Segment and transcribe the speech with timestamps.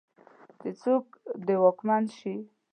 [0.59, 1.05] چې څوک
[1.45, 2.35] دې واکمن شي.